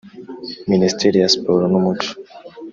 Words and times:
Minisiteri 0.71 1.17
ya 1.19 1.31
Siporo 1.33 1.63
numuco 1.71 2.09